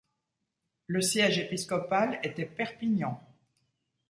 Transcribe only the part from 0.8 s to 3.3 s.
Le siège épiscopal était Perpignan.